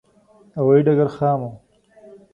[0.57, 1.51] هوایې ډګر خام و.